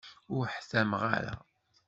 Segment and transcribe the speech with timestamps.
[0.35, 1.33] Ur ḥtammeɣ ara.